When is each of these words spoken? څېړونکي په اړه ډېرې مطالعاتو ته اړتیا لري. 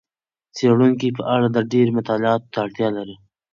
څېړونکي 0.55 1.09
په 1.17 1.23
اړه 1.33 1.47
ډېرې 1.73 1.91
مطالعاتو 1.97 2.49
ته 2.53 2.57
اړتیا 2.65 2.87
لري. 2.97 3.15